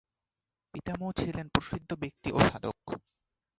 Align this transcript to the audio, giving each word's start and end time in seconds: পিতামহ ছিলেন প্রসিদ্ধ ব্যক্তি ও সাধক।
পিতামহ 0.73 1.09
ছিলেন 1.19 1.45
প্রসিদ্ধ 1.53 1.89
ব্যক্তি 2.01 2.29
ও 2.31 2.39
সাধক। 2.47 2.77